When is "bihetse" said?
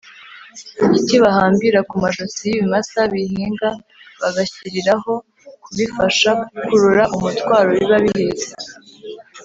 8.05-8.49